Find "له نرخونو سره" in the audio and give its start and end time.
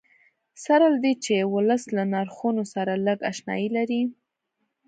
1.95-2.93